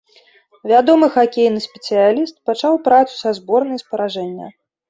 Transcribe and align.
Вядомы 0.71 1.09
хакейны 1.17 1.59
спецыяліст 1.67 2.35
пачаў 2.51 2.73
працу 2.91 3.13
са 3.23 3.35
зборнай 3.41 3.77
з 3.83 3.93
паражэння. 3.93 4.53